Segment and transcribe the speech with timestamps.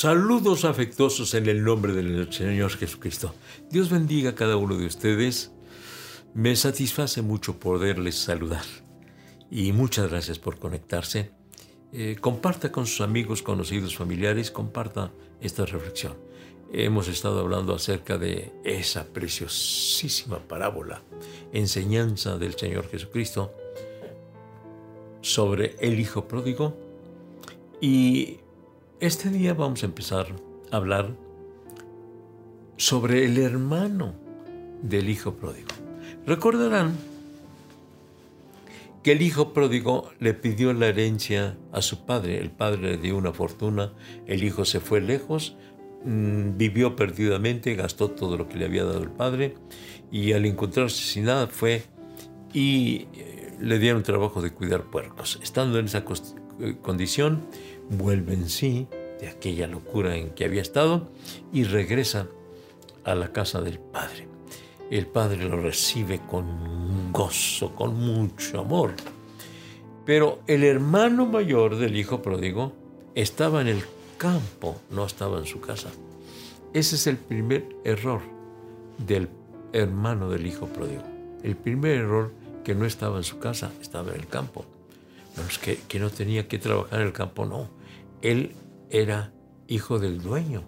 [0.00, 3.34] Saludos afectuosos en el nombre del Señor Jesucristo.
[3.68, 5.50] Dios bendiga a cada uno de ustedes.
[6.34, 8.62] Me satisface mucho poderles saludar.
[9.50, 11.32] Y muchas gracias por conectarse.
[11.92, 16.14] Eh, comparta con sus amigos, conocidos, familiares, comparta esta reflexión.
[16.72, 21.02] Hemos estado hablando acerca de esa preciosísima parábola,
[21.52, 23.52] enseñanza del Señor Jesucristo
[25.22, 26.76] sobre el Hijo Pródigo.
[27.80, 28.38] Y
[29.00, 30.26] este día vamos a empezar
[30.70, 31.14] a hablar
[32.76, 34.14] sobre el hermano
[34.82, 35.68] del Hijo Pródigo.
[36.26, 36.96] Recordarán
[39.02, 42.38] que el hijo pródigo le pidió la herencia a su padre.
[42.38, 43.92] El padre le dio una fortuna,
[44.26, 45.56] el hijo se fue lejos,
[46.04, 49.54] mm, vivió perdidamente, gastó todo lo que le había dado el padre
[50.10, 51.84] y al encontrarse sin nada fue
[52.52, 55.38] y eh, le dieron trabajo de cuidar puercos.
[55.42, 56.04] Estando en esa
[56.60, 57.46] eh, condición,
[57.90, 58.86] vuelve en sí
[59.20, 61.08] de aquella locura en que había estado
[61.52, 62.28] y regresa
[63.04, 64.28] a la casa del padre
[64.90, 68.94] el padre lo recibe con gozo, con mucho amor.
[70.06, 72.72] Pero el hermano mayor del hijo pródigo
[73.14, 73.82] estaba en el
[74.16, 75.90] campo, no estaba en su casa.
[76.72, 78.22] Ese es el primer error
[79.06, 79.28] del
[79.72, 81.02] hermano del hijo pródigo.
[81.42, 82.32] El primer error
[82.64, 84.64] que no estaba en su casa, estaba en el campo.
[85.36, 87.68] No es que, que no tenía que trabajar en el campo, no.
[88.22, 88.52] Él
[88.90, 89.32] era
[89.66, 90.64] hijo del dueño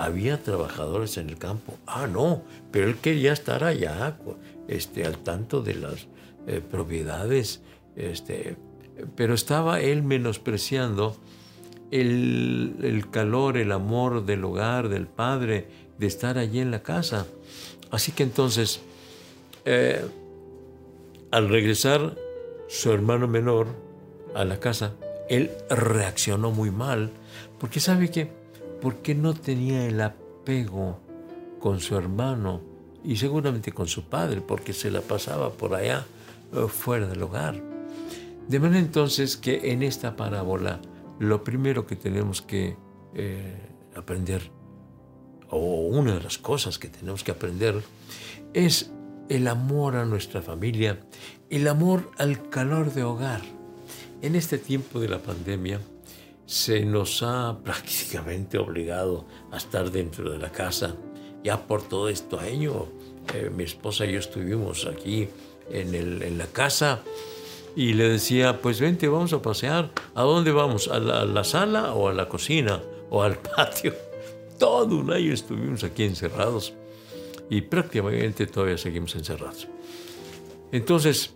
[0.00, 1.76] había trabajadores en el campo.
[1.86, 4.16] Ah, no, pero él quería estar allá,
[4.66, 6.06] este, al tanto de las
[6.46, 7.60] eh, propiedades,
[7.96, 8.56] este,
[9.14, 11.16] pero estaba él menospreciando
[11.90, 15.66] el, calor, el amor del hogar, del padre,
[15.98, 17.26] de estar allí en la casa.
[17.90, 18.80] Así que entonces,
[19.66, 20.02] eh,
[21.30, 22.16] al regresar
[22.68, 23.66] su hermano menor
[24.34, 24.94] a la casa,
[25.30, 27.12] él reaccionó muy mal,
[27.58, 28.28] porque sabe que
[28.82, 30.98] porque no tenía el apego
[31.60, 32.60] con su hermano
[33.04, 36.04] y seguramente con su padre, porque se la pasaba por allá
[36.52, 37.62] eh, fuera del hogar.
[38.48, 40.80] De manera entonces que en esta parábola
[41.20, 42.76] lo primero que tenemos que
[43.14, 43.56] eh,
[43.94, 44.50] aprender,
[45.48, 47.82] o una de las cosas que tenemos que aprender,
[48.52, 48.90] es
[49.28, 50.98] el amor a nuestra familia,
[51.50, 53.59] el amor al calor de hogar.
[54.22, 55.80] En este tiempo de la pandemia,
[56.44, 60.94] se nos ha prácticamente obligado a estar dentro de la casa.
[61.42, 62.86] Ya por todo este año,
[63.34, 65.28] eh, mi esposa y yo estuvimos aquí
[65.70, 67.00] en, el, en, la casa
[67.74, 69.90] y le decía, pues vente, vamos a pasear.
[70.14, 70.88] ¿A dónde vamos?
[70.88, 73.94] ¿A la, a la sala o a la cocina o al patio?
[74.58, 76.74] Todo un año estuvimos aquí encerrados
[77.48, 79.66] y prácticamente todavía seguimos encerrados.
[80.72, 81.32] Entonces,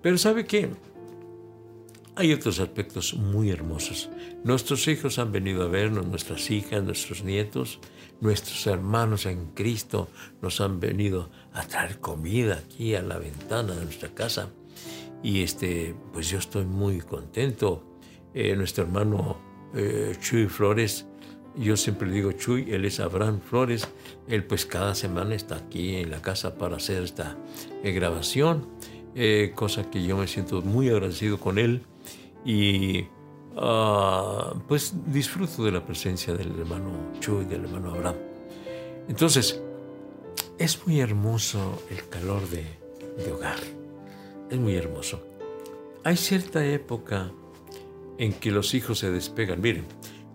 [0.00, 0.70] pero ¿sabe qué?
[2.18, 4.10] Hay otros aspectos muy hermosos.
[4.42, 7.78] Nuestros hijos han venido a vernos, nuestras hijas, nuestros nietos,
[8.20, 10.08] nuestros hermanos en Cristo
[10.42, 14.50] nos han venido a traer comida aquí a la ventana de nuestra casa.
[15.22, 18.00] Y este, pues yo estoy muy contento.
[18.34, 19.38] Eh, nuestro hermano
[19.76, 21.06] eh, Chuy Flores,
[21.54, 23.86] yo siempre digo Chuy, él es Abraham Flores,
[24.26, 27.36] él pues cada semana está aquí en la casa para hacer esta
[27.84, 28.66] eh, grabación,
[29.54, 31.82] cosa que yo me siento muy agradecido con él
[32.44, 33.06] y
[33.56, 36.90] ah, pues disfruto de la presencia del hermano
[37.20, 38.16] Chu y del hermano Abraham.
[39.08, 39.60] Entonces,
[40.58, 42.64] es muy hermoso el calor de,
[43.24, 43.58] de hogar,
[44.50, 45.22] es muy hermoso.
[46.04, 47.30] Hay cierta época
[48.18, 49.60] en que los hijos se despegan.
[49.60, 49.86] Miren,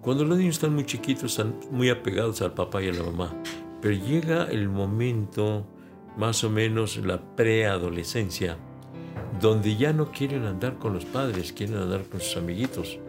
[0.02, 3.34] cuando los niños están muy chiquitos, están muy apegados al papá y a la mamá,
[3.82, 5.66] pero llega el momento,
[6.18, 8.58] más o menos la preadolescencia,
[9.42, 13.00] donde ya no quieren andar con los padres, quieren andar con sus amiguitos.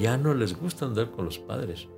[0.00, 1.88] Ya no les gusta andar con los padres.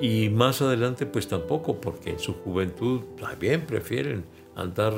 [0.00, 4.24] Y más adelante pues tampoco, porque en su juventud también prefieren
[4.56, 4.94] andar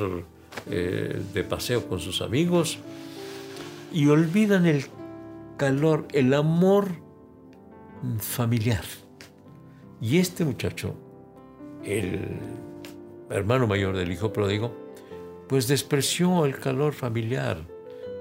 [0.69, 2.79] eh, de paseo con sus amigos
[3.91, 4.85] y olvidan el
[5.57, 6.87] calor, el amor
[8.19, 8.83] familiar.
[10.01, 10.95] Y este muchacho,
[11.83, 12.39] el
[13.29, 14.84] hermano mayor del hijo pródigo,
[15.47, 17.57] pues despreció el calor familiar,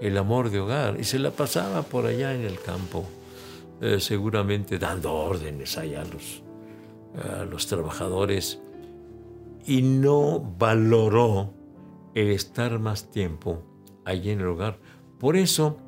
[0.01, 3.05] el amor de hogar, y se la pasaba por allá en el campo,
[3.81, 6.43] eh, seguramente dando órdenes allá a los,
[7.41, 8.61] a los trabajadores,
[9.67, 11.55] y no valoró
[12.15, 13.63] el estar más tiempo
[14.05, 14.79] allí en el hogar.
[15.19, 15.79] Por eso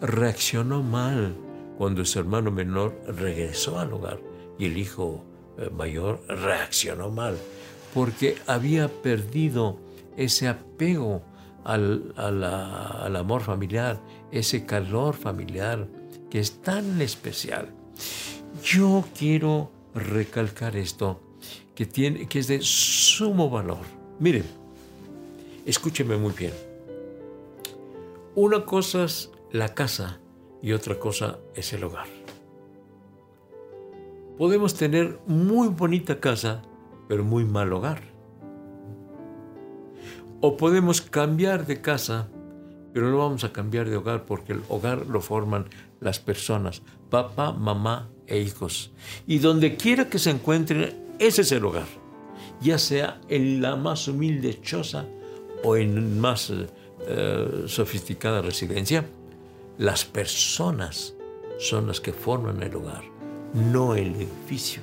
[0.00, 1.36] reaccionó mal
[1.78, 4.20] cuando su hermano menor regresó al hogar
[4.58, 5.24] y el hijo
[5.58, 7.36] eh, mayor reaccionó mal,
[7.94, 9.78] porque había perdido
[10.16, 11.22] ese apego
[11.64, 12.12] al,
[13.16, 14.00] amor familiar,
[14.30, 15.86] ese calor familiar
[16.30, 17.68] que es tan especial.
[18.64, 21.20] Yo quiero recalcar esto,
[21.74, 23.84] que, tiene, que es de sumo valor.
[24.18, 24.44] Miren,
[25.66, 26.52] escúcheme muy bien.
[28.34, 30.20] Una cosa es la casa
[30.62, 32.06] y otra cosa es el hogar.
[34.38, 36.62] Podemos tener muy bonita casa,
[37.08, 38.11] pero muy mal hogar.
[40.42, 42.28] O podemos cambiar de casa,
[42.92, 45.66] pero no vamos a cambiar de hogar porque el hogar lo forman
[46.00, 48.90] las personas, papá, mamá e hijos.
[49.28, 51.86] Y donde quiera que se encuentren, ese es el hogar.
[52.60, 55.06] Ya sea en la más humilde choza
[55.62, 56.52] o en más
[57.06, 59.06] eh, sofisticada residencia,
[59.78, 61.14] las personas
[61.60, 63.04] son las que forman el hogar,
[63.54, 64.82] no el edificio.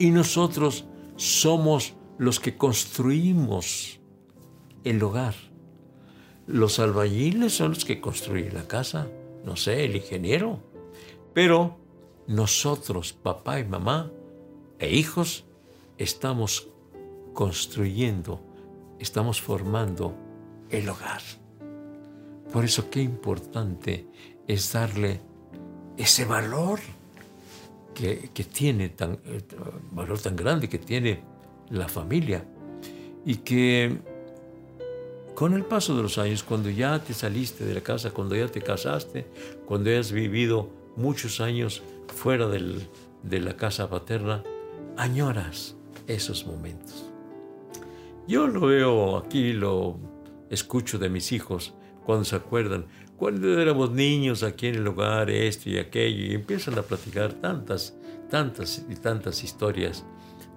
[0.00, 0.84] Y nosotros
[1.14, 3.99] somos los que construimos
[4.84, 5.34] el hogar.
[6.46, 9.08] Los albañiles son los que construyen la casa,
[9.44, 10.60] no sé, el ingeniero.
[11.32, 11.76] Pero
[12.26, 14.10] nosotros, papá y mamá
[14.78, 15.44] e hijos,
[15.98, 16.68] estamos
[17.34, 18.40] construyendo,
[18.98, 20.14] estamos formando
[20.70, 21.22] el hogar.
[22.52, 24.06] Por eso qué importante
[24.48, 25.20] es darle
[25.96, 26.80] ese valor
[27.94, 29.42] que, tiene, tan, eh,
[29.92, 31.22] valor tan grande que tiene
[31.68, 32.44] la familia
[33.26, 33.98] y que
[35.40, 38.48] con el paso de los años, cuando ya te saliste de la casa, cuando ya
[38.48, 39.26] te casaste,
[39.64, 41.82] cuando ya has vivido muchos años
[42.14, 44.44] fuera de la casa paterna,
[44.98, 45.76] añoras
[46.06, 47.06] esos momentos.
[48.28, 49.98] Yo lo veo aquí, lo
[50.50, 51.72] escucho de mis hijos
[52.04, 52.84] cuando se acuerdan,
[53.16, 57.96] cuando éramos niños aquí en el hogar, esto y aquello, y empiezan a platicar tantas,
[58.28, 60.04] tantas y tantas historias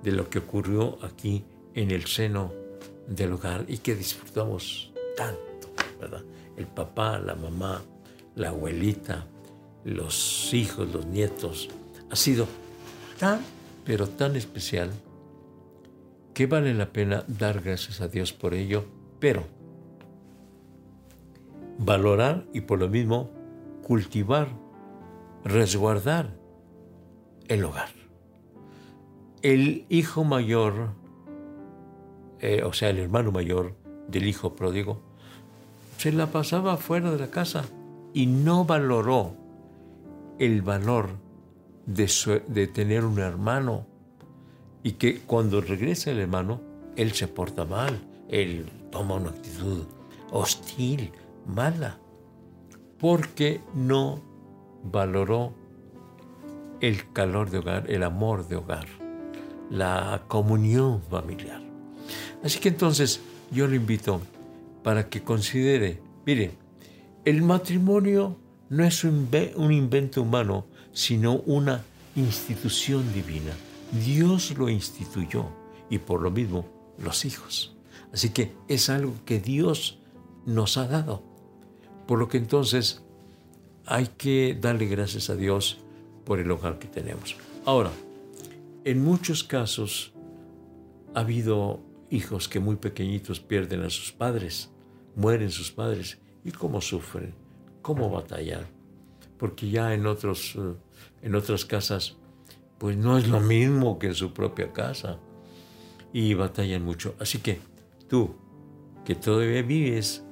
[0.03, 2.62] de lo que ocurrió aquí en el seno
[3.07, 5.69] del hogar y que disfrutamos tanto,
[6.00, 6.23] ¿verdad?
[6.57, 7.81] El papá, la mamá,
[8.35, 9.25] la abuelita,
[9.83, 11.69] los hijos, los nietos.
[12.09, 12.47] Ha sido
[13.19, 13.41] tan,
[13.85, 14.91] pero tan especial
[16.33, 18.85] que vale la pena dar gracias a Dios por ello,
[19.19, 19.45] pero
[21.77, 23.29] valorar y por lo mismo
[23.83, 24.47] cultivar,
[25.44, 26.35] resguardar
[27.47, 27.89] el hogar.
[29.41, 30.91] El hijo mayor
[32.44, 33.74] eh, o sea, el hermano mayor
[34.10, 35.00] del hijo pródigo,
[35.98, 37.63] se la pasaba fuera de la casa
[38.13, 39.34] y no valoró
[40.40, 41.07] el valor
[41.86, 43.88] de, de tener un hermano
[44.84, 46.60] y que cuando regresa el hermano,
[46.98, 47.98] él se porta mal,
[48.28, 49.86] él toma una actitud
[50.30, 51.13] hostil,
[51.48, 51.98] mala,
[53.00, 54.19] porque no
[54.84, 55.54] valoró
[56.81, 58.88] el calor de hogar, el amor de hogar,
[59.69, 61.73] la comunión familiar.
[62.44, 63.21] Así que entonces
[63.51, 64.21] yo lo invito
[64.83, 66.51] para que considere, mire,
[67.25, 68.38] el matrimonio
[68.69, 69.30] no es un,
[69.71, 71.83] invento humano, sino una
[72.15, 73.54] institución divina.
[74.04, 75.45] Dios lo instituyó
[75.89, 76.65] y por lo mismo
[76.98, 77.75] los hijos.
[78.12, 80.00] Así que es algo que Dios
[80.45, 81.24] nos ha dado.
[82.07, 83.04] Por lo que entonces
[83.86, 85.77] hay que darle gracias a Dios
[86.25, 87.36] por el hogar que tenemos.
[87.65, 87.92] Ahora,
[88.84, 90.13] en muchos casos
[91.13, 91.79] ha habido
[92.13, 94.70] hijos que muy pequeñitos pierden a sus padres,
[95.15, 97.34] mueren sus padres y cómo sufren,
[97.82, 98.67] cómo batallan,
[99.38, 100.75] porque ya en otros eh,
[101.24, 102.17] en otras casas
[102.77, 105.17] pues no es lo mismo que en su propia casa
[106.12, 107.15] y batallan mucho.
[107.20, 107.60] Así que
[108.08, 108.36] tú
[109.05, 110.24] que todavía vives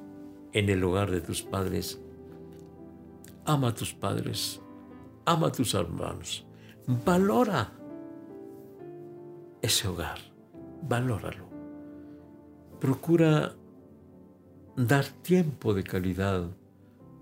[0.52, 2.00] en el hogar de tus padres,
[3.44, 4.60] ama a tus padres,
[5.24, 6.46] ama a tus hermanos,
[6.86, 7.72] valora
[9.62, 10.18] ese hogar,
[10.82, 11.51] valóralo
[12.82, 13.54] procura
[14.76, 16.50] dar tiempo de calidad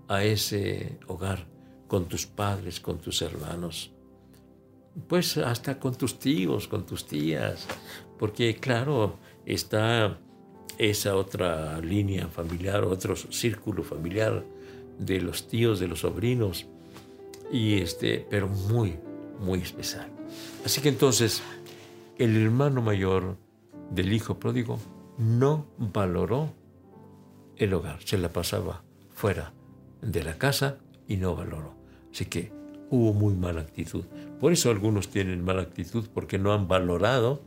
[0.07, 1.45] a ese hogar
[1.87, 3.91] con tus padres, con tus hermanos,
[5.07, 7.67] pues hasta con tus tíos, con tus tías,
[8.17, 10.17] porque claro, está
[10.79, 14.43] esa otra línea familiar, otro círculo familiar
[14.97, 16.65] de los tíos, de los sobrinos,
[17.51, 18.97] y este, pero muy,
[19.39, 20.09] muy especial.
[20.65, 21.43] Así que entonces,
[22.17, 23.37] el hermano mayor
[23.91, 24.79] del hijo pródigo
[25.17, 26.53] no valoró
[27.57, 29.53] el hogar, se la pasaba fuera
[30.01, 30.77] de la casa
[31.07, 31.75] y no valoró.
[32.11, 32.51] Así que
[32.89, 34.05] hubo muy mala actitud.
[34.39, 37.41] Por eso algunos tienen mala actitud porque no han valorado,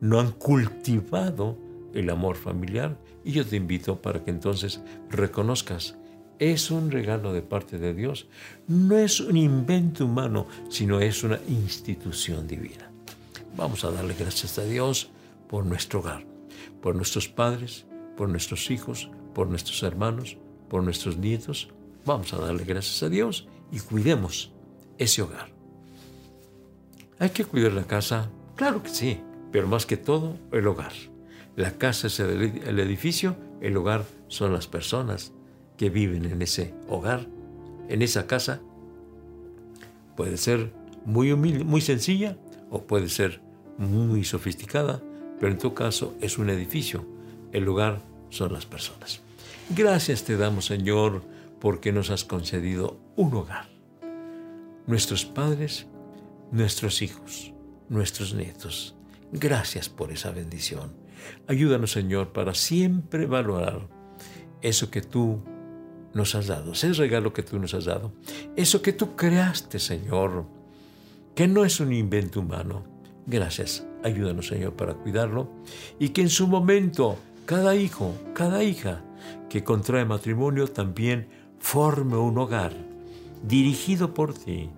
[0.00, 1.56] no han cultivado
[1.94, 2.98] el amor familiar.
[3.24, 5.96] Y yo te invito para que entonces reconozcas,
[6.38, 8.26] es un regalo de parte de Dios,
[8.66, 12.90] no es un invento humano, sino es una institución divina.
[13.56, 15.10] Vamos a darle gracias a Dios
[15.48, 16.29] por nuestro hogar
[16.82, 20.36] por nuestros padres, por nuestros hijos, por nuestros hermanos,
[20.68, 21.68] por nuestros nietos.
[22.04, 24.52] Vamos a darle gracias a Dios y cuidemos
[24.98, 25.48] ese hogar.
[27.18, 28.30] ¿Hay que cuidar la casa?
[28.56, 29.20] Claro que sí,
[29.52, 30.92] pero más que todo el hogar.
[31.56, 35.32] La casa es el edificio, el hogar son las personas
[35.76, 37.26] que viven en ese hogar,
[37.88, 38.60] en esa casa.
[40.16, 40.72] Puede ser
[41.04, 42.38] muy humilde, muy sencilla
[42.70, 43.40] o puede ser
[43.78, 45.02] muy sofisticada,
[45.40, 47.04] pero en tu caso es un edificio.
[47.52, 49.22] El lugar son las personas.
[49.70, 51.22] Gracias te damos, Señor,
[51.58, 53.68] porque nos has concedido un hogar.
[54.86, 55.86] Nuestros padres,
[56.52, 57.52] nuestros hijos,
[57.88, 58.94] nuestros nietos.
[59.32, 60.92] Gracias por esa bendición.
[61.46, 63.88] Ayúdanos, Señor, para siempre valorar
[64.62, 65.40] eso que tú
[66.12, 68.12] nos has dado, ese regalo que tú nos has dado,
[68.56, 70.46] eso que tú creaste, Señor,
[71.34, 72.84] que no es un invento humano.
[73.26, 75.48] Gracias, ayúdanos, Señor, para cuidarlo
[75.98, 77.16] y que en su momento
[77.46, 79.02] cada hijo, cada hija
[79.48, 81.28] que contrae matrimonio también
[81.58, 82.72] forme un hogar
[83.42, 84.70] dirigido por ti,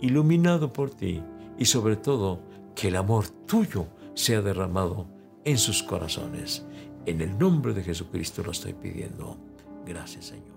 [0.00, 1.22] iluminado por ti
[1.58, 2.40] y sobre todo
[2.74, 5.06] que el amor tuyo sea derramado
[5.44, 6.64] en sus corazones.
[7.06, 9.36] En el nombre de Jesucristo lo estoy pidiendo.
[9.86, 10.53] Gracias Señor.